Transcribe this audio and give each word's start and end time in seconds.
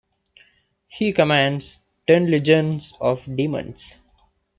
He 0.87 1.13
commands 1.13 1.73
ten 2.07 2.31
legions 2.31 2.91
of 2.99 3.19
demons. 3.35 3.77